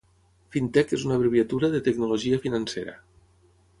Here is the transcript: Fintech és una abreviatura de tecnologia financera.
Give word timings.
Fintech 0.55 0.93
és 0.97 1.03
una 1.09 1.17
abreviatura 1.21 1.71
de 1.75 1.81
tecnologia 1.91 2.41
financera. 2.47 2.97